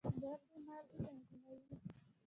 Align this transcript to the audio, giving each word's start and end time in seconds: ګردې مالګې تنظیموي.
ګردې 0.21 0.57
مالګې 0.65 0.97
تنظیموي. 1.05 1.59